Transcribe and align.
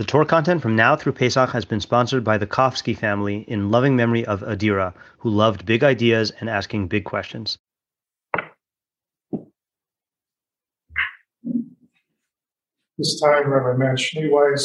The 0.00 0.06
Torah 0.06 0.24
content 0.24 0.62
from 0.62 0.74
now 0.74 0.96
through 0.96 1.12
Pesach 1.12 1.50
has 1.50 1.66
been 1.66 1.78
sponsored 1.78 2.24
by 2.24 2.38
the 2.38 2.46
Kofsky 2.46 2.96
family 2.96 3.44
in 3.46 3.70
loving 3.70 3.94
memory 3.94 4.24
of 4.24 4.40
Adira, 4.40 4.94
who 5.18 5.28
loved 5.28 5.66
big 5.66 5.84
ideas 5.84 6.32
and 6.40 6.48
asking 6.48 6.88
big 6.88 7.04
questions. 7.04 7.58
This 12.96 13.20
time, 13.20 13.50
Rabbi 13.50 13.76
Matt 13.76 13.98
Schneeweiss, 13.98 14.64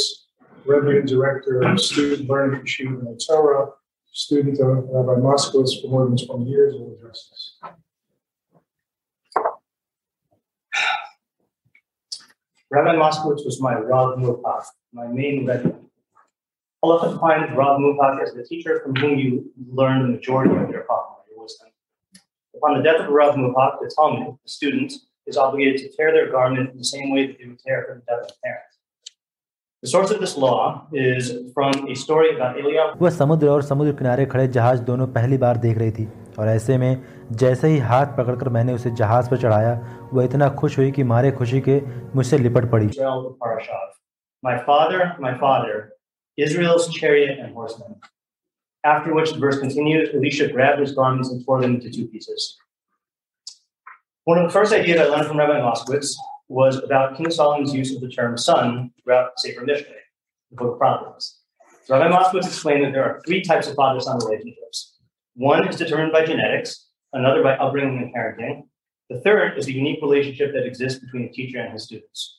Rebbe 0.64 1.00
and 1.00 1.06
Director 1.06 1.62
of 1.64 1.82
Student 1.82 2.30
Learning 2.30 2.62
Yeshiva 2.62 3.06
in 3.06 3.18
Torah, 3.18 3.72
student 4.14 4.58
of 4.62 4.86
Rabbi 4.90 5.20
Moskowitz 5.20 5.82
for 5.82 5.90
more 5.90 6.06
than 6.06 6.16
20 6.16 6.46
years, 6.46 6.76
will 6.76 6.96
address 6.96 7.30
us. 7.34 7.60
Rabbi 12.72 12.96
Moskowitz 12.96 13.44
was 13.44 13.60
my 13.60 13.74
Rav 13.74 14.18
Muvhak, 14.18 14.64
my 14.96 15.08
main 15.08 15.46
Rebbe. 15.46 15.76
Allah 16.82 17.12
defines 17.12 17.52
Rav 17.56 17.80
Murpak 17.80 18.22
as 18.24 18.34
the 18.34 18.44
teacher 18.44 18.80
from 18.82 18.96
whom 18.96 19.18
you 19.20 19.52
learn 19.80 20.04
the 20.04 20.08
majority 20.08 20.56
of 20.56 20.70
your 20.70 20.84
Chachma, 20.90 21.18
your 21.30 21.42
wisdom. 21.42 21.68
Upon 22.56 22.78
the 22.78 22.84
death 22.84 23.02
of 23.02 23.10
Rav 23.10 23.36
Murpak, 23.36 23.82
the 23.82 23.92
Talmud, 23.96 24.38
the 24.44 24.50
student, 24.50 24.94
is 25.28 25.36
obligated 25.38 25.82
to 25.82 25.98
tear 25.98 26.14
their 26.14 26.32
garment 26.32 26.72
in 26.72 26.78
the 26.78 26.86
same 26.86 27.12
way 27.12 27.28
that 27.28 27.38
they 27.40 27.48
would 27.48 27.60
tear 27.60 27.84
from 27.88 28.00
the 28.00 28.06
death 28.12 28.24
of 28.24 28.32
a 28.32 28.40
parent. 28.46 28.72
The 29.84 29.90
source 29.90 30.12
of 30.12 30.22
this 30.22 30.38
law 30.38 30.88
is 30.94 31.34
from 31.54 31.74
a 31.90 31.96
story 32.04 32.30
about 32.36 32.56
Eliyahu. 32.62 32.96
वह 33.02 33.10
समुद्र 33.18 33.48
और 33.56 33.62
समुद्र 33.64 33.92
किनारे 33.96 34.26
खड़े 34.26 34.48
जहाज़ 34.60 34.82
दोनों 34.84 35.08
पहली 35.18 35.38
बार 35.44 35.58
देख 35.66 35.78
रही 35.78 35.92
थी 35.98 36.08
और 36.40 36.48
ऐसे 36.50 36.78
में 36.78 37.04
जैसे 37.44 37.68
ही 37.68 37.78
हाथ 37.92 38.16
पकड़कर 38.18 38.50
मैंने 38.58 38.74
उसे 38.74 38.92
जहाज़ 39.02 39.30
पर 39.30 39.42
चढ़ाया 39.42 39.76
वह 40.14 40.24
इतना 40.24 40.50
खुश 40.62 40.78
हुई 40.78 40.92
कि 40.92 41.04
मारे 41.12 41.32
खुशी 41.42 41.62
के 41.68 41.82
मुझसे 42.16 42.38
लिपट 42.38 42.72
पड़ी 42.72 42.88
the. 42.88 44.05
My 44.46 44.64
father, 44.64 45.16
my 45.20 45.36
father, 45.40 45.94
Israel's 46.38 46.94
chariot 46.94 47.40
and 47.40 47.52
horsemen. 47.52 47.96
After 48.84 49.12
which 49.12 49.32
the 49.32 49.40
verse 49.40 49.58
continues, 49.58 50.14
Elisha 50.14 50.50
grabbed 50.50 50.82
his 50.82 50.92
garments 50.92 51.32
and 51.32 51.44
tore 51.44 51.60
them 51.62 51.74
into 51.74 51.90
two 51.90 52.08
pieces. 52.08 52.56
One 54.26 54.38
of 54.38 54.44
the 54.44 54.54
first 54.54 54.72
ideas 54.72 55.00
I 55.00 55.06
learned 55.06 55.26
from 55.26 55.40
Rabbi 55.40 55.60
Moskowitz 55.60 56.14
was 56.48 56.76
about 56.78 57.18
King 57.18 57.32
Solomon's 57.32 57.74
use 57.74 57.96
of 57.96 58.02
the 58.02 58.08
term 58.08 58.38
son 58.38 58.92
throughout 59.04 59.32
Sefer 59.40 59.66
Mishlei, 59.66 60.04
the 60.52 60.58
book 60.58 60.74
of 60.74 60.78
Proverbs. 60.78 61.40
Rabbi 61.90 62.16
Moskowitz 62.16 62.46
explained 62.46 62.86
that 62.86 62.92
there 62.92 63.04
are 63.04 63.24
three 63.26 63.42
types 63.42 63.68
of 63.68 63.74
father-son 63.74 64.20
relationships. 64.20 65.00
One 65.34 65.68
is 65.68 65.76
determined 65.76 66.12
by 66.12 66.24
genetics, 66.24 66.90
another 67.14 67.42
by 67.42 67.56
upbringing 67.58 67.98
and 67.98 68.14
parenting. 68.14 68.68
The 69.10 69.22
third 69.22 69.58
is 69.58 69.66
the 69.66 69.74
unique 69.74 70.04
relationship 70.04 70.54
that 70.54 70.68
exists 70.68 71.00
between 71.00 71.24
a 71.24 71.30
teacher 71.30 71.58
and 71.58 71.74
his 71.74 71.86
students. 71.86 72.38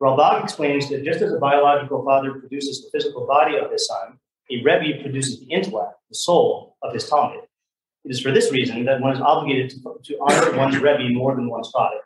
Ralbag 0.00 0.44
explains 0.44 0.88
that 0.90 1.04
just 1.04 1.20
as 1.22 1.32
a 1.32 1.38
biological 1.38 2.04
father 2.04 2.34
produces 2.34 2.82
the 2.82 2.90
physical 2.96 3.26
body 3.26 3.56
of 3.56 3.72
his 3.72 3.86
son, 3.86 4.18
a 4.50 4.62
Rebbe 4.62 5.02
produces 5.02 5.40
the 5.40 5.46
intellect, 5.46 5.94
the 6.08 6.14
soul 6.14 6.76
of 6.82 6.94
his 6.94 7.10
Talmid. 7.10 7.42
It 8.04 8.12
is 8.12 8.20
for 8.20 8.30
this 8.30 8.52
reason 8.52 8.84
that 8.84 9.00
one 9.00 9.14
is 9.14 9.20
obligated 9.20 9.70
to, 9.70 9.98
to 10.04 10.18
honor 10.20 10.56
one's 10.56 10.78
Rebbe 10.78 11.10
more 11.10 11.34
than 11.34 11.50
one's 11.50 11.70
father. 11.70 11.98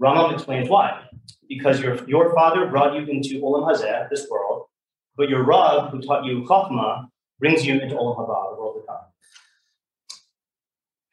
Rambam 0.00 0.34
explains 0.34 0.68
why. 0.68 1.04
Because 1.48 1.80
your, 1.80 2.04
your 2.06 2.34
father 2.34 2.66
brought 2.66 2.94
you 2.94 3.06
into 3.06 3.40
Olam 3.40 3.66
Hazeh, 3.66 4.10
this 4.10 4.26
world, 4.30 4.66
but 5.16 5.30
your 5.30 5.42
Rav, 5.42 5.90
who 5.90 6.00
taught 6.00 6.24
you 6.24 6.42
Chachma, 6.42 7.08
brings 7.40 7.64
you 7.64 7.80
into 7.80 7.94
Olam 7.94 8.16
Haba, 8.16 8.54
the 8.54 8.60
world 8.60 8.76
to 8.80 8.86
come. 8.86 9.00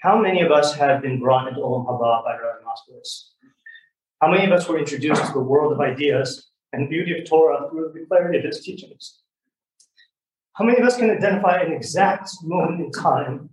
How 0.02 0.20
many 0.20 0.42
of 0.42 0.52
us 0.52 0.76
have 0.76 1.02
been 1.02 1.20
brought 1.20 1.48
into 1.48 1.62
Olam 1.62 1.86
Haba 1.86 2.26
by 2.26 2.34
Rabbi 2.34 2.64
Moskowitz? 2.66 3.33
How 4.24 4.32
many 4.32 4.46
of 4.46 4.54
us 4.54 4.70
were 4.70 4.80
introduced 4.80 5.26
to 5.26 5.34
the 5.34 5.42
world 5.42 5.74
of 5.74 5.82
ideas 5.82 6.50
and 6.72 6.90
beauty 6.90 7.20
of 7.20 7.26
Torah 7.28 7.70
through 7.70 7.92
the 7.94 8.06
clarity 8.06 8.40
of 8.40 8.46
its 8.46 8.62
teachings? 8.62 9.20
How 10.54 10.64
many 10.64 10.80
of 10.80 10.88
us 10.88 10.96
can 10.96 11.10
identify 11.10 11.58
an 11.58 11.74
exact 11.74 12.30
moment 12.42 12.80
in 12.80 12.90
time, 12.90 13.50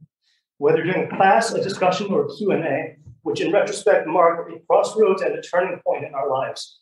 whether 0.58 0.84
during 0.84 1.08
a 1.08 1.16
class, 1.16 1.52
a 1.52 1.60
discussion, 1.60 2.12
or 2.12 2.26
a 2.26 2.28
Q&A, 2.36 2.98
which 3.22 3.40
in 3.40 3.50
retrospect 3.50 4.06
marked 4.06 4.52
a 4.52 4.60
crossroads 4.60 5.22
and 5.22 5.34
a 5.34 5.42
turning 5.42 5.80
point 5.84 6.04
in 6.04 6.14
our 6.14 6.30
lives? 6.30 6.78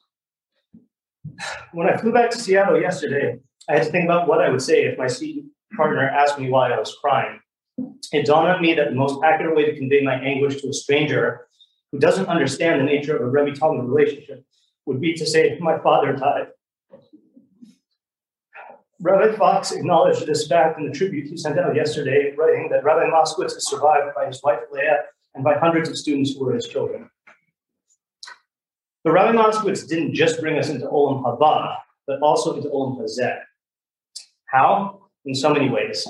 When 1.72 1.88
I 1.88 1.96
flew 1.96 2.12
back 2.12 2.28
to 2.32 2.38
Seattle 2.38 2.78
yesterday, 2.78 3.38
I 3.70 3.76
had 3.76 3.84
to 3.84 3.90
think 3.90 4.04
about 4.04 4.28
what 4.28 4.42
I 4.42 4.50
would 4.50 4.60
say 4.60 4.84
if 4.84 4.98
my 4.98 5.06
seat 5.06 5.46
partner 5.74 6.06
asked 6.06 6.38
me 6.38 6.50
why 6.50 6.72
I 6.72 6.78
was 6.78 6.94
crying. 7.00 7.40
It 8.12 8.26
dawned 8.26 8.50
on 8.50 8.60
me 8.60 8.74
that 8.74 8.90
the 8.90 8.96
most 8.96 9.18
accurate 9.24 9.56
way 9.56 9.64
to 9.64 9.78
convey 9.78 10.02
my 10.02 10.16
anguish 10.16 10.60
to 10.60 10.68
a 10.68 10.74
stranger 10.74 11.47
who 11.92 11.98
doesn't 11.98 12.26
understand 12.26 12.80
the 12.80 12.84
nature 12.84 13.16
of 13.16 13.22
a 13.22 13.28
Rebbe 13.28 13.56
Talmid 13.56 13.88
relationship 13.88 14.44
would 14.86 15.00
be 15.00 15.14
to 15.14 15.26
say, 15.26 15.58
My 15.60 15.78
father 15.78 16.12
died. 16.12 16.48
Rabbi 19.00 19.36
Fox 19.36 19.70
acknowledged 19.70 20.26
this 20.26 20.48
fact 20.48 20.78
in 20.78 20.86
the 20.86 20.92
tribute 20.92 21.28
he 21.28 21.36
sent 21.36 21.58
out 21.58 21.76
yesterday, 21.76 22.34
writing 22.36 22.68
that 22.70 22.82
Rabbi 22.82 23.08
Moskowitz 23.08 23.56
is 23.56 23.68
survived 23.68 24.12
by 24.14 24.26
his 24.26 24.42
wife 24.42 24.58
Leah 24.72 25.04
and 25.34 25.44
by 25.44 25.54
hundreds 25.56 25.88
of 25.88 25.96
students 25.96 26.32
who 26.32 26.44
were 26.44 26.54
his 26.54 26.66
children. 26.66 27.08
But 29.04 29.12
Rabbi 29.12 29.36
Moskowitz 29.38 29.88
didn't 29.88 30.14
just 30.14 30.40
bring 30.40 30.58
us 30.58 30.68
into 30.68 30.86
Olam 30.86 31.22
Haba, 31.22 31.76
but 32.08 32.20
also 32.22 32.56
into 32.56 32.68
Olam 32.70 33.00
Hazeh. 33.00 33.38
How? 34.46 35.02
In 35.24 35.34
so 35.34 35.52
many 35.52 35.70
ways. 35.70 36.06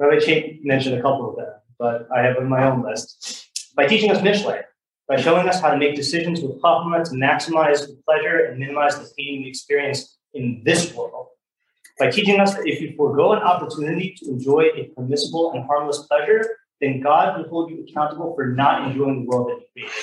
Rabbi 0.00 0.16
Chait 0.16 0.64
mentioned 0.64 0.98
a 0.98 1.02
couple 1.02 1.30
of 1.30 1.36
them, 1.36 1.52
but 1.78 2.08
I 2.14 2.22
have 2.22 2.36
on 2.38 2.48
my 2.48 2.64
own 2.66 2.82
list. 2.82 3.48
By 3.76 3.86
teaching 3.86 4.10
us 4.10 4.18
Mishle, 4.18 4.60
by 5.08 5.16
showing 5.16 5.48
us 5.48 5.60
how 5.60 5.70
to 5.70 5.76
make 5.76 5.94
decisions 5.94 6.40
with 6.40 6.60
to 6.60 7.10
maximize 7.14 7.86
the 7.86 7.98
pleasure 8.06 8.46
and 8.46 8.58
minimize 8.58 8.98
the 8.98 9.10
pain 9.18 9.42
we 9.42 9.48
experience 9.48 10.16
in 10.32 10.62
this 10.64 10.94
world. 10.94 11.26
By 11.98 12.10
teaching 12.10 12.40
us 12.40 12.54
that 12.54 12.66
if 12.66 12.80
you 12.80 12.94
forego 12.96 13.32
an 13.32 13.42
opportunity 13.42 14.16
to 14.18 14.30
enjoy 14.30 14.68
a 14.74 14.90
permissible 14.96 15.52
and 15.52 15.64
harmless 15.64 16.06
pleasure, 16.08 16.56
then 16.80 17.00
God 17.00 17.38
will 17.38 17.48
hold 17.48 17.70
you 17.70 17.84
accountable 17.88 18.34
for 18.34 18.46
not 18.46 18.90
enjoying 18.90 19.22
the 19.22 19.28
world 19.28 19.48
that 19.48 19.60
He 19.74 19.82
created. 19.82 20.02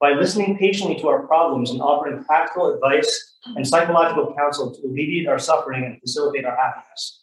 By 0.00 0.10
listening 0.10 0.58
patiently 0.58 1.00
to 1.00 1.08
our 1.08 1.26
problems 1.26 1.70
and 1.70 1.80
offering 1.80 2.22
practical 2.24 2.74
advice 2.74 3.36
and 3.46 3.66
psychological 3.66 4.34
counsel 4.36 4.74
to 4.74 4.86
alleviate 4.86 5.28
our 5.28 5.38
suffering 5.38 5.84
and 5.84 6.00
facilitate 6.00 6.44
our 6.44 6.56
happiness. 6.56 7.22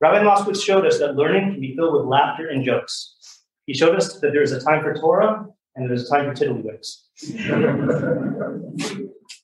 Rabbi 0.00 0.22
Moskowitz 0.22 0.64
showed 0.64 0.86
us 0.86 0.98
that 0.98 1.16
learning 1.16 1.52
can 1.52 1.60
be 1.60 1.74
filled 1.74 1.94
with 1.94 2.06
laughter 2.06 2.48
and 2.48 2.64
jokes. 2.64 3.14
He 3.66 3.74
showed 3.74 3.96
us 3.96 4.20
that 4.20 4.32
there 4.32 4.42
is 4.42 4.52
a 4.52 4.60
time 4.60 4.82
for 4.82 4.94
Torah 4.94 5.46
and 5.76 5.88
there's 5.88 6.10
a 6.10 6.14
time 6.14 6.24
for 6.24 6.32
tiddlywinks. 6.34 7.02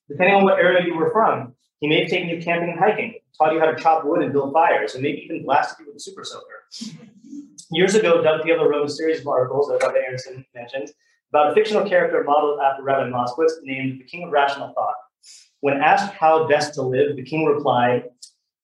Depending 0.09 0.35
on 0.35 0.45
what 0.45 0.59
area 0.59 0.85
you 0.85 0.97
were 0.97 1.11
from, 1.13 1.55
he 1.81 1.89
may 1.89 2.01
have 2.01 2.11
taken 2.11 2.29
you 2.29 2.43
camping 2.43 2.71
and 2.71 2.79
hiking, 2.79 3.15
taught 3.39 3.53
you 3.53 3.61
how 3.61 3.71
to 3.71 3.81
chop 3.81 4.05
wood 4.05 4.23
and 4.23 4.33
build 4.33 4.53
fires, 4.53 4.95
and 4.95 5.03
maybe 5.03 5.23
even 5.25 5.45
blasted 5.45 5.79
you 5.81 5.87
with 5.87 5.97
a 5.97 6.01
super 6.01 6.25
soaker. 6.25 6.65
Years 7.71 7.95
ago, 7.95 8.23
Doug 8.23 8.43
Thielen 8.43 8.69
wrote 8.69 8.87
a 8.87 8.91
series 8.91 9.21
of 9.21 9.27
articles 9.27 9.69
that 9.69 9.83
Rabbi 9.87 9.99
Aronson 9.99 10.45
mentioned 10.55 10.91
about 11.31 11.53
a 11.53 11.55
fictional 11.55 11.89
character 11.89 12.23
modeled 12.25 12.61
after 12.61 12.83
Rabbi 12.83 13.09
Moskowitz 13.09 13.53
named 13.63 14.01
the 14.01 14.05
King 14.05 14.25
of 14.25 14.31
Rational 14.31 14.73
Thought. 14.75 14.95
When 15.61 15.81
asked 15.81 16.13
how 16.13 16.47
best 16.49 16.75
to 16.75 16.83
live, 16.83 17.17
the 17.17 17.23
king 17.23 17.47
replied, 17.47 18.05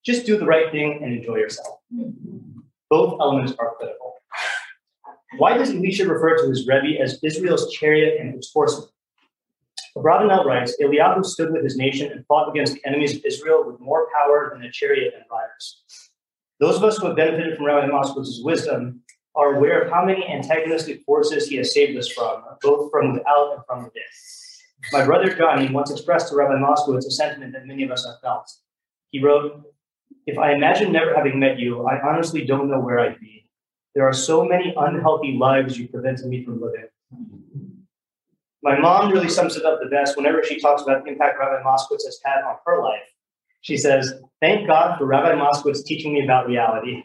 just 0.05 0.27
do 0.27 0.37
the 0.37 0.45
right 0.45 0.71
thing 0.71 1.01
and 1.03 1.13
enjoy 1.13 1.37
yourself. 1.37 1.79
Both 2.91 3.21
elements 3.21 3.55
are 3.59 3.75
critical. 3.77 4.15
Why 5.37 5.57
does 5.57 5.71
Elisha 5.71 6.09
refer 6.09 6.37
to 6.39 6.49
his 6.49 6.67
Rebbe 6.67 7.01
as 7.01 7.19
Israel's 7.23 7.71
chariot 7.73 8.19
and 8.21 8.35
its 8.35 8.51
horsemen? 8.53 8.89
Abravanel 9.97 10.45
writes, 10.45 10.77
Eliyahu 10.81 11.25
stood 11.25 11.53
with 11.53 11.65
his 11.65 11.77
nation 11.77 12.11
and 12.11 12.25
fought 12.27 12.49
against 12.49 12.75
the 12.75 12.87
enemies 12.87 13.17
of 13.17 13.25
Israel 13.25 13.65
with 13.67 13.81
more 13.81 14.09
power 14.17 14.51
than 14.53 14.63
a 14.65 14.71
chariot 14.71 15.13
and 15.15 15.25
riders. 15.31 15.83
Those 16.61 16.77
of 16.77 16.85
us 16.85 16.99
who 16.99 17.07
have 17.07 17.17
benefited 17.17 17.57
from 17.57 17.67
Rabbi 17.67 17.87
Moskowitz's 17.87 18.43
wisdom 18.43 19.03
are 19.35 19.57
aware 19.57 19.83
of 19.83 19.91
how 19.91 20.05
many 20.05 20.27
antagonistic 20.27 21.03
forces 21.05 21.49
he 21.49 21.57
has 21.57 21.73
saved 21.73 21.97
us 21.97 22.09
from, 22.09 22.43
both 22.63 22.91
from 22.91 23.13
without 23.13 23.55
and 23.55 23.63
from 23.67 23.85
within. 23.85 24.03
My 24.93 25.05
brother 25.05 25.33
Johnny 25.35 25.69
once 25.71 25.91
expressed 25.91 26.29
to 26.29 26.37
Rabbi 26.37 26.55
Moskowitz 26.55 27.07
a 27.07 27.11
sentiment 27.11 27.53
that 27.53 27.67
many 27.67 27.85
of 27.85 27.91
us 27.91 28.05
have 28.07 28.21
felt. 28.23 28.51
He 29.11 29.23
wrote, 29.23 29.63
If 30.27 30.39
I 30.39 30.53
imagine 30.53 30.93
never 30.93 31.15
having 31.15 31.39
met 31.39 31.59
you, 31.59 31.87
I 31.87 32.01
honestly 32.01 32.45
don't 32.45 32.71
know 32.71 32.81
where 32.81 33.01
I'd 33.01 33.21
be. 33.21 33.48
There 33.99 34.07
are 34.07 34.13
so 34.13 34.45
many 34.45 34.73
unhealthy 34.77 35.33
lives 35.33 35.77
you 35.77 35.89
prevented 35.89 36.27
me 36.27 36.45
from 36.45 36.61
living. 36.61 36.85
My 38.63 38.79
mom 38.79 39.11
really 39.11 39.29
sums 39.29 39.57
it 39.57 39.65
up 39.65 39.81
the 39.83 39.89
best 39.89 40.17
whenever 40.17 40.45
she 40.45 40.61
talks 40.61 40.83
about 40.83 41.03
the 41.03 41.11
impact 41.11 41.37
Rabbi 41.37 41.65
Moskowitz 41.65 42.05
has 42.05 42.21
had 42.25 42.45
on 42.45 42.59
her 42.65 42.81
life. 42.81 43.03
She 43.63 43.77
says, 43.77 44.23
Thank 44.41 44.69
God 44.69 44.99
for 44.99 45.05
Rabbi 45.05 45.33
Moskowitz 45.33 45.85
teaching 45.85 46.15
me 46.15 46.23
about 46.23 46.47
reality. 46.47 47.03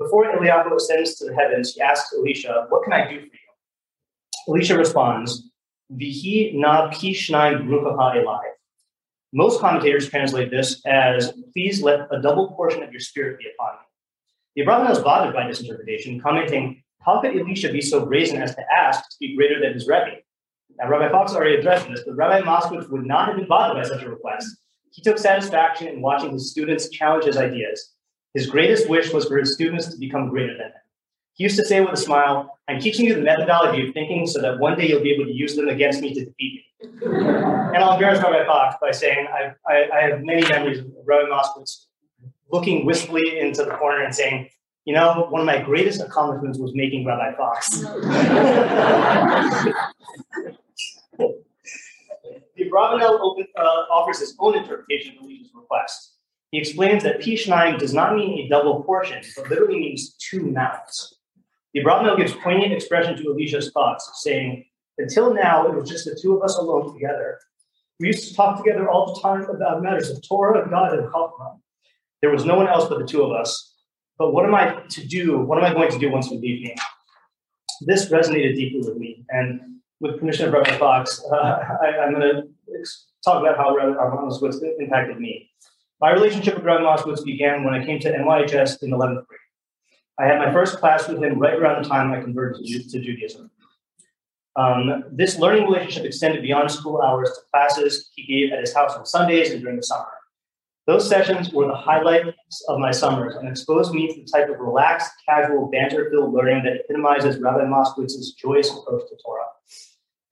Before 0.00 0.24
Eliyahu 0.34 0.74
ascends 0.74 1.14
to 1.18 1.26
the 1.26 1.34
heavens, 1.36 1.74
he 1.74 1.80
asks 1.80 2.12
Elisha, 2.18 2.66
What 2.68 2.82
can 2.82 2.92
I 2.92 3.08
do 3.08 3.20
for 3.20 3.26
you? 3.26 4.48
Elisha 4.48 4.76
responds, 4.76 5.48
Vihi 5.92 6.58
na 6.58 6.90
pishnaim 6.90 7.68
bruchaha 7.68 8.16
elai. 8.16 8.40
Most 9.32 9.60
commentators 9.60 10.08
translate 10.08 10.50
this 10.50 10.82
as, 10.86 11.34
Please 11.52 11.84
let 11.84 12.08
a 12.10 12.20
double 12.20 12.48
portion 12.48 12.82
of 12.82 12.90
your 12.90 12.98
spirit 12.98 13.38
be 13.38 13.44
upon 13.54 13.74
me. 13.76 13.84
The 14.58 14.64
Abravanel 14.64 14.90
is 14.90 14.98
bothered 14.98 15.32
by 15.32 15.46
this 15.46 15.60
interpretation, 15.60 16.20
commenting, 16.20 16.82
How 17.06 17.20
could 17.20 17.30
Elisha 17.36 17.70
be 17.70 17.80
so 17.80 18.04
brazen 18.04 18.42
as 18.42 18.56
to 18.56 18.62
ask 18.76 19.08
to 19.08 19.16
be 19.20 19.36
greater 19.36 19.60
than 19.60 19.72
his 19.72 19.86
Rebbe? 19.86 20.16
Now, 20.76 20.88
Rabbi 20.88 21.12
Fox 21.12 21.32
already 21.32 21.54
addressed 21.54 21.86
this, 21.86 22.02
but 22.04 22.16
Rabbi 22.16 22.44
Moskowitz 22.44 22.90
would 22.90 23.06
not 23.06 23.28
have 23.28 23.36
been 23.36 23.46
bothered 23.46 23.80
by 23.80 23.88
such 23.88 24.02
a 24.02 24.10
request. 24.10 24.48
He 24.90 25.00
took 25.00 25.16
satisfaction 25.16 25.86
in 25.86 26.02
watching 26.02 26.32
his 26.32 26.50
students 26.50 26.88
challenge 26.88 27.26
his 27.26 27.36
ideas. 27.36 27.92
His 28.34 28.48
greatest 28.48 28.88
wish 28.88 29.12
was 29.12 29.26
for 29.26 29.38
his 29.38 29.54
students 29.54 29.86
to 29.92 29.96
become 29.96 30.28
greater 30.28 30.54
than 30.54 30.66
him. 30.66 30.82
He 31.34 31.44
used 31.44 31.56
to 31.58 31.64
say 31.64 31.80
with 31.80 31.92
a 31.92 31.96
smile, 31.96 32.58
I'm 32.66 32.80
teaching 32.80 33.06
you 33.06 33.14
the 33.14 33.20
methodology 33.20 33.86
of 33.86 33.94
thinking 33.94 34.26
so 34.26 34.42
that 34.42 34.58
one 34.58 34.76
day 34.76 34.88
you'll 34.88 35.04
be 35.04 35.12
able 35.12 35.26
to 35.26 35.32
use 35.32 35.54
them 35.54 35.68
against 35.68 36.00
me 36.00 36.14
to 36.14 36.24
defeat 36.24 36.64
me. 36.80 37.06
and 37.12 37.76
I'll 37.76 37.92
embarrass 37.92 38.20
Rabbi 38.20 38.44
Fox 38.44 38.74
by 38.80 38.90
saying 38.90 39.28
I, 39.32 39.52
I, 39.72 39.88
I 39.94 40.00
have 40.08 40.24
many 40.24 40.42
memories 40.48 40.80
of 40.80 40.86
Rabbi 41.06 41.28
Moskowitz 41.28 41.84
looking 42.50 42.86
wistfully 42.86 43.38
into 43.38 43.64
the 43.64 43.72
corner 43.72 44.02
and 44.04 44.14
saying, 44.14 44.48
you 44.84 44.94
know, 44.94 45.26
one 45.28 45.40
of 45.40 45.46
my 45.46 45.60
greatest 45.60 46.00
accomplishments 46.00 46.58
was 46.58 46.74
making 46.74 47.04
Rabbi 47.04 47.36
Fox. 47.36 47.68
the 47.68 47.84
Abravanel 52.58 53.44
uh, 53.56 53.62
offers 53.90 54.20
his 54.20 54.34
own 54.38 54.56
interpretation 54.56 55.16
of 55.16 55.24
Elisha's 55.24 55.50
request. 55.54 56.14
He 56.52 56.58
explains 56.58 57.02
that 57.02 57.20
Pishnayim 57.20 57.78
does 57.78 57.92
not 57.92 58.16
mean 58.16 58.46
a 58.46 58.48
double 58.48 58.82
portion, 58.82 59.22
but 59.36 59.50
literally 59.50 59.78
means 59.78 60.14
two 60.14 60.50
mouths. 60.50 61.14
The 61.74 61.80
Abravanel 61.80 62.16
gives 62.16 62.32
poignant 62.32 62.72
expression 62.72 63.16
to 63.18 63.30
Elisha's 63.30 63.70
thoughts, 63.72 64.10
saying, 64.22 64.64
Until 64.96 65.34
now, 65.34 65.66
it 65.66 65.74
was 65.74 65.88
just 65.88 66.06
the 66.06 66.18
two 66.20 66.34
of 66.34 66.42
us 66.42 66.56
alone 66.56 66.94
together. 66.94 67.38
We 68.00 68.06
used 68.06 68.28
to 68.28 68.34
talk 68.34 68.56
together 68.56 68.88
all 68.88 69.12
the 69.12 69.20
time 69.20 69.42
about 69.50 69.82
matters 69.82 70.08
of 70.08 70.26
Torah, 70.26 70.66
God, 70.70 70.94
and 70.94 71.08
Chachma. 71.08 71.58
There 72.20 72.30
was 72.30 72.44
no 72.44 72.56
one 72.56 72.68
else 72.68 72.88
but 72.88 72.98
the 72.98 73.06
two 73.06 73.22
of 73.22 73.32
us. 73.32 73.74
But 74.18 74.32
what 74.32 74.44
am 74.44 74.54
I 74.54 74.82
to 74.88 75.06
do? 75.06 75.38
What 75.38 75.58
am 75.58 75.64
I 75.64 75.72
going 75.72 75.90
to 75.90 75.98
do 75.98 76.10
once 76.10 76.30
you 76.30 76.38
leave 76.38 76.62
me? 76.62 76.74
This 77.82 78.10
resonated 78.10 78.56
deeply 78.56 78.80
with 78.80 78.96
me. 78.96 79.24
And 79.30 79.60
with 80.00 80.18
permission 80.18 80.46
of 80.46 80.52
Rabbi 80.52 80.76
Fox, 80.76 81.22
uh, 81.32 81.36
I, 81.82 82.04
am 82.04 82.14
going 82.14 82.22
to 82.22 82.42
talk 83.24 83.40
about 83.40 83.56
how 83.56 83.74
Rabbi 83.76 83.94
Moskowitz 83.94 84.56
impacted 84.78 85.20
me. 85.20 85.50
My 86.00 86.12
relationship 86.12 86.56
with 86.56 86.64
Rabbi 86.64 86.82
Moskowitz 86.82 87.24
began 87.24 87.64
when 87.64 87.74
I 87.74 87.84
came 87.84 88.00
to 88.00 88.12
NYHS 88.12 88.82
in 88.82 88.90
11th 88.90 89.26
grade. 89.26 89.40
I 90.18 90.26
had 90.26 90.38
my 90.38 90.52
first 90.52 90.78
class 90.78 91.08
with 91.08 91.22
him 91.22 91.38
right 91.38 91.54
around 91.54 91.82
the 91.82 91.88
time 91.88 92.12
I 92.12 92.20
converted 92.20 92.64
to, 92.64 92.88
to 92.88 93.00
Judaism. 93.00 93.50
Um, 94.56 95.04
this 95.12 95.38
learning 95.38 95.64
relationship 95.64 96.04
extended 96.04 96.42
beyond 96.42 96.70
school 96.72 97.00
hours 97.00 97.30
to 97.30 97.40
classes 97.52 98.10
he 98.16 98.26
gave 98.26 98.52
at 98.52 98.58
his 98.58 98.74
house 98.74 98.94
on 98.94 99.06
Sundays 99.06 99.52
and 99.52 99.60
during 99.60 99.76
the 99.76 99.84
summer. 99.84 100.06
Those 100.88 101.06
sessions 101.06 101.52
were 101.52 101.66
the 101.66 101.74
highlights 101.74 102.64
of 102.66 102.78
my 102.78 102.92
summers 102.92 103.36
and 103.36 103.46
exposed 103.46 103.92
me 103.92 104.08
to 104.08 104.22
the 104.22 104.26
type 104.26 104.48
of 104.48 104.58
relaxed, 104.58 105.12
casual, 105.28 105.70
banter-filled 105.70 106.32
learning 106.32 106.62
that 106.64 106.80
epitomizes 106.80 107.38
Rabbi 107.42 107.64
Moskowitz's 107.64 108.32
joyous 108.32 108.70
approach 108.70 109.02
to 109.02 109.16
Torah. 109.22 109.44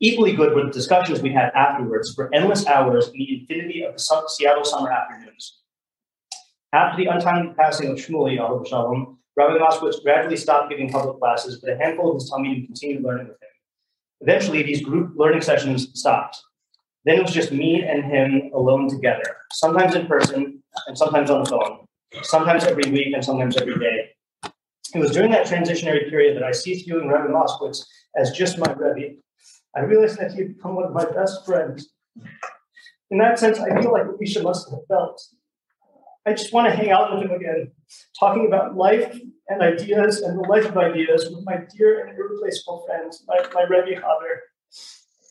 Equally 0.00 0.34
good 0.34 0.54
were 0.54 0.64
the 0.64 0.70
discussions 0.70 1.20
we 1.20 1.30
had 1.30 1.52
afterwards 1.54 2.14
for 2.14 2.34
endless 2.34 2.66
hours 2.66 3.08
in 3.08 3.18
the 3.18 3.40
infinity 3.40 3.82
of 3.82 3.96
the 3.98 4.28
Seattle 4.28 4.64
summer 4.64 4.90
afternoons. 4.90 5.58
After 6.72 7.04
the 7.04 7.10
untimely 7.10 7.52
passing 7.52 7.90
of 7.90 7.98
Shmuley, 7.98 8.38
Shalom, 8.66 9.18
Rabbi 9.36 9.58
Moskowitz 9.58 10.02
gradually 10.02 10.38
stopped 10.38 10.70
giving 10.70 10.88
public 10.88 11.18
classes, 11.18 11.60
but 11.60 11.74
a 11.74 11.76
handful 11.76 12.12
of 12.12 12.14
his 12.14 12.30
Talmidim 12.30 12.64
continued 12.64 13.04
learning 13.04 13.28
with 13.28 13.42
him. 13.42 13.48
Eventually, 14.22 14.62
these 14.62 14.82
group 14.82 15.12
learning 15.16 15.42
sessions 15.42 15.90
stopped. 15.92 16.40
Then 17.06 17.18
it 17.18 17.22
was 17.22 17.32
just 17.32 17.52
me 17.52 17.84
and 17.84 18.04
him 18.04 18.50
alone 18.52 18.88
together, 18.88 19.36
sometimes 19.52 19.94
in 19.94 20.06
person 20.08 20.60
and 20.88 20.98
sometimes 20.98 21.30
on 21.30 21.44
the 21.44 21.48
phone, 21.48 21.86
sometimes 22.22 22.64
every 22.64 22.90
week 22.90 23.14
and 23.14 23.24
sometimes 23.24 23.56
every 23.56 23.78
day. 23.78 24.10
It 24.92 24.98
was 24.98 25.12
during 25.12 25.30
that 25.30 25.46
transitionary 25.46 26.10
period 26.10 26.36
that 26.36 26.42
I 26.42 26.50
ceased 26.50 26.84
viewing 26.84 27.06
Rabbi 27.06 27.30
Moskowitz 27.32 27.86
as 28.16 28.32
just 28.32 28.58
my 28.58 28.72
Rebbe. 28.72 29.18
I 29.76 29.82
realized 29.82 30.18
that 30.18 30.32
he 30.32 30.38
had 30.38 30.56
become 30.56 30.74
one 30.74 30.84
of 30.84 30.92
my 30.92 31.04
best 31.04 31.46
friends. 31.46 31.90
In 33.10 33.18
that 33.18 33.38
sense, 33.38 33.60
I 33.60 33.80
feel 33.80 33.92
like 33.92 34.06
Elisha 34.06 34.42
must 34.42 34.68
have 34.70 34.80
felt. 34.88 35.22
I 36.26 36.32
just 36.32 36.52
want 36.52 36.68
to 36.68 36.76
hang 36.76 36.90
out 36.90 37.14
with 37.14 37.22
him 37.22 37.30
again, 37.30 37.70
talking 38.18 38.48
about 38.48 38.74
life 38.74 39.16
and 39.48 39.62
ideas 39.62 40.22
and 40.22 40.36
the 40.36 40.48
life 40.48 40.64
of 40.64 40.76
ideas 40.76 41.30
with 41.30 41.44
my 41.44 41.58
dear 41.76 42.04
and 42.04 42.18
irreplaceable 42.18 42.84
friend, 42.84 43.12
my, 43.28 43.46
my 43.54 43.62
Rebbe 43.62 43.94
Haber. 43.94 44.42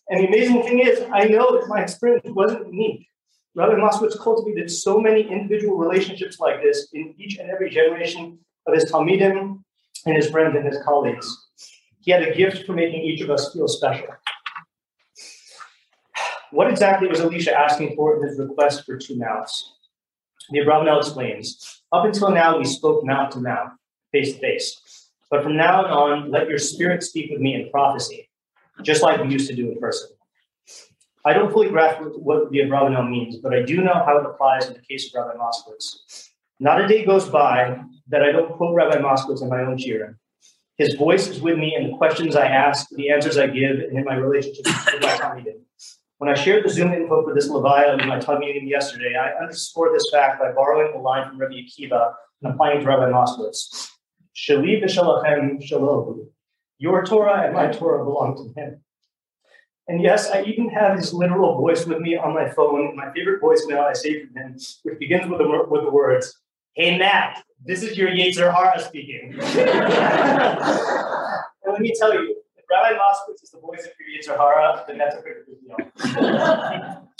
And 0.10 0.20
the 0.20 0.28
amazing 0.28 0.62
thing 0.64 0.80
is, 0.80 1.02
I 1.12 1.26
know 1.26 1.60
that 1.60 1.68
my 1.68 1.82
experience 1.82 2.28
wasn't 2.28 2.68
unique. 2.68 3.08
Rabbi 3.56 3.74
Moskowitz 3.74 4.20
cultivated 4.20 4.70
so 4.70 5.00
many 5.00 5.22
individual 5.22 5.78
relationships 5.78 6.40
like 6.40 6.62
this 6.62 6.90
in 6.94 7.16
each 7.18 7.38
and 7.38 7.50
every 7.50 7.70
generation 7.70 8.38
of 8.68 8.76
his 8.76 8.92
Talmidim 8.92 9.64
and 10.06 10.16
his 10.16 10.30
friends 10.30 10.56
and 10.56 10.66
his 10.66 10.84
colleagues. 10.84 11.28
He 12.02 12.12
had 12.12 12.22
a 12.22 12.36
gift 12.36 12.68
for 12.68 12.74
making 12.74 13.02
each 13.02 13.22
of 13.22 13.32
us 13.32 13.52
feel 13.54 13.68
special. 13.68 14.08
What 16.52 16.70
exactly 16.70 17.08
was 17.08 17.22
Elisha 17.22 17.58
asking 17.58 17.96
for 17.96 18.18
in 18.18 18.28
his 18.28 18.38
request 18.38 18.86
for 18.86 18.98
two 18.98 19.18
mouths? 19.18 19.74
The 20.52 20.60
Abravanel 20.60 21.00
explains 21.00 21.82
Up 21.92 22.06
until 22.06 22.30
now, 22.30 22.60
we 22.60 22.66
spoke 22.66 23.04
mouth 23.04 23.32
to 23.34 23.40
mouth, 23.40 23.72
face 24.12 24.34
to 24.34 24.40
face. 24.40 25.10
But 25.32 25.42
from 25.42 25.58
now 25.58 25.86
on, 25.86 26.30
let 26.30 26.48
your 26.48 26.60
spirit 26.60 27.02
speak 27.02 27.32
with 27.32 27.40
me 27.40 27.56
in 27.56 27.72
prophecy 27.72 28.30
just 28.82 29.02
like 29.02 29.22
we 29.22 29.30
used 29.30 29.50
to 29.50 29.56
do 29.56 29.72
in 29.72 29.80
person. 29.80 30.10
I 31.26 31.34
don't 31.34 31.52
fully 31.52 31.70
grasp 31.70 32.02
what 32.18 32.52
the 32.52 32.60
Abravanel 32.60 33.10
means, 33.10 33.38
but 33.38 33.54
I 33.54 33.64
do 33.64 33.82
know 33.82 33.94
how 33.94 34.18
it 34.20 34.26
applies 34.26 34.68
in 34.68 34.74
the 34.74 34.82
case 34.82 35.08
of 35.08 35.26
Rabbi 35.26 35.38
Moskowitz. 35.38 36.30
Not 36.60 36.80
a 36.80 36.88
day 36.88 37.04
goes 37.04 37.28
by 37.28 37.82
that 38.10 38.22
I 38.22 38.32
don't 38.32 38.52
quote 38.56 38.76
Rabbi 38.76 38.98
Moskowitz 38.98 39.42
in 39.42 39.50
my 39.50 39.62
own 39.62 39.78
shiurim. 39.78 40.16
His 40.78 40.94
voice 40.96 41.28
is 41.28 41.42
with 41.42 41.58
me 41.58 41.76
in 41.76 41.90
the 41.90 41.98
questions 41.98 42.36
I 42.36 42.46
ask, 42.48 42.88
the 42.92 43.10
answers 43.10 43.38
I 43.38 43.48
give, 43.48 43.80
and 43.80 43.98
in 43.98 44.04
my 44.04 44.16
relationship 44.16 44.66
with 44.66 45.02
my 45.02 45.18
Talmidim. 45.18 45.62
When 46.18 46.30
I 46.30 46.34
shared 46.34 46.64
the 46.64 46.70
Zoom 46.70 46.94
info 46.94 47.24
for 47.24 47.34
this 47.34 47.50
Levaya 47.50 47.98
with 47.98 48.06
my 48.06 48.20
Talmidim 48.20 48.70
yesterday, 48.70 49.16
I 49.16 49.42
underscored 49.42 49.96
this 49.96 50.04
fact 50.12 50.40
by 50.40 50.52
borrowing 50.52 50.94
a 50.94 51.00
line 51.00 51.28
from 51.28 51.40
Rabbi 51.40 51.56
Akiva 51.56 52.14
and 52.42 52.54
applying 52.54 52.78
it 52.78 52.82
to 52.82 52.88
Rabbi 52.88 53.12
Moskowitz. 53.12 53.90
Shali 54.36 54.84
v'shalachem 54.84 55.62
shalohu. 55.62 56.28
Your 56.78 57.06
Torah 57.06 57.44
and 57.46 57.54
my 57.54 57.68
Torah 57.68 58.04
belong 58.04 58.36
to 58.38 58.60
him. 58.60 58.82
And 59.88 60.02
yes, 60.02 60.32
I 60.32 60.42
even 60.44 60.70
have 60.70 60.98
his 60.98 61.14
literal 61.14 61.58
voice 61.58 61.86
with 61.86 62.00
me 62.00 62.18
on 62.18 62.34
my 62.34 62.50
phone, 62.50 62.96
my 62.96 63.12
favorite 63.14 63.42
voicemail 63.42 63.84
I 63.84 63.94
saved 63.94 64.28
from 64.28 64.42
him, 64.42 64.58
which 64.84 65.00
begins 65.00 65.30
with 65.30 65.38
the, 65.38 65.66
with 65.70 65.84
the 65.84 65.92
words, 65.92 66.42
Hey, 66.76 66.98
Matt, 66.98 67.42
this 67.64 67.84
is 67.84 67.98
your 67.98 68.10
Yetzer 68.10 68.54
Hara 68.54 68.82
speaking. 68.82 69.32
and 69.40 69.42
let 71.66 71.80
me 71.80 71.94
tell 71.98 72.14
you, 72.14 72.36
if 72.58 72.66
Rabbi 72.70 72.98
Moskowitz 72.98 73.44
is 73.44 73.52
the 73.52 73.60
voice 73.60 73.86
of 73.86 73.92
your 73.98 74.10
Yetzer 74.20 74.38
Hara, 74.38 74.84
then 74.86 74.98
that's 74.98 75.16
a 75.16 75.22
pretty 75.22 75.40
good 75.46 75.62
deal. 75.62 75.78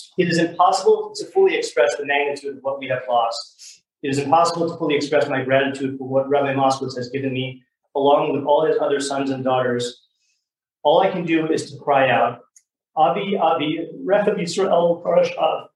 it 0.18 0.28
is 0.28 0.40
impossible 0.40 1.14
to 1.16 1.26
fully 1.28 1.56
express 1.56 1.96
the 1.96 2.06
magnitude 2.06 2.58
of 2.58 2.64
what 2.64 2.80
we 2.80 2.88
have 2.88 3.04
lost. 3.08 3.84
It 4.04 4.10
is 4.10 4.18
impossible 4.20 4.70
to 4.70 4.76
fully 4.76 4.96
express 4.96 5.30
my 5.30 5.42
gratitude 5.42 5.98
for 5.98 6.08
what 6.10 6.28
Rabbi 6.28 6.54
Moskowitz 6.54 6.98
has 6.98 7.10
given 7.10 7.32
me 7.32 7.64
along 7.96 8.34
with 8.34 8.44
all 8.46 8.66
his 8.66 8.78
other 8.80 9.00
sons 9.00 9.30
and 9.30 9.44
daughters, 9.44 10.02
all 10.84 11.02
I 11.02 11.10
can 11.10 11.26
do 11.26 11.48
is 11.52 11.72
to 11.72 11.78
cry 11.78 12.10
out, 12.10 12.42
Abi, 12.96 13.38
Abi, 13.38 13.90
Rechav 14.06 14.38
Yisrael 14.38 15.04
Parashav. 15.04 15.68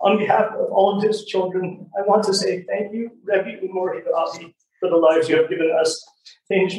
On 0.00 0.16
behalf 0.16 0.52
of 0.52 0.70
all 0.70 0.96
of 0.96 1.02
his 1.02 1.24
children, 1.24 1.90
I 1.98 2.02
want 2.06 2.24
to 2.24 2.34
say 2.34 2.62
thank 2.64 2.92
you, 2.92 3.10
Rebbe 3.24 3.60
Umori 3.66 4.02
Abi, 4.14 4.54
for 4.78 4.88
the 4.88 4.96
lives 4.96 5.28
you 5.28 5.36
have 5.36 5.48
given 5.48 5.70
us. 5.80 6.04
Thank 6.48 6.72
you, 6.72 6.78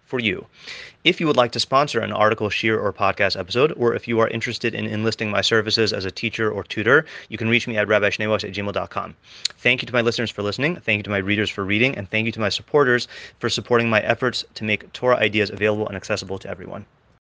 for 0.11 0.19
you. 0.19 0.45
If 1.05 1.21
you 1.21 1.27
would 1.27 1.37
like 1.37 1.53
to 1.53 1.59
sponsor 1.61 2.01
an 2.01 2.11
article, 2.11 2.49
shiur, 2.49 2.77
or 2.83 2.91
podcast 2.91 3.39
episode, 3.39 3.71
or 3.77 3.95
if 3.95 4.09
you 4.09 4.19
are 4.19 4.27
interested 4.27 4.75
in 4.75 4.85
enlisting 4.85 5.31
my 5.31 5.39
services 5.39 5.93
as 5.93 6.03
a 6.03 6.11
teacher 6.11 6.51
or 6.51 6.63
tutor, 6.63 7.05
you 7.29 7.37
can 7.37 7.47
reach 7.47 7.65
me 7.65 7.77
at 7.77 7.87
rabbischneeweiss 7.87 8.43
at 8.43 8.53
gmail.com. 8.53 9.15
Thank 9.57 9.81
you 9.81 9.85
to 9.85 9.93
my 9.93 10.01
listeners 10.01 10.29
for 10.29 10.43
listening. 10.43 10.75
Thank 10.75 10.97
you 10.97 11.03
to 11.03 11.09
my 11.09 11.23
readers 11.29 11.49
for 11.49 11.63
reading. 11.63 11.97
And 11.97 12.09
thank 12.11 12.25
you 12.25 12.33
to 12.33 12.41
my 12.41 12.49
supporters 12.49 13.07
for 13.39 13.49
supporting 13.49 13.89
my 13.89 14.01
efforts 14.01 14.43
to 14.55 14.65
make 14.65 14.91
Torah 14.91 15.15
ideas 15.15 15.49
available 15.49 15.87
and 15.87 15.95
accessible 15.95 16.39
to 16.39 16.49
everyone. 16.49 16.85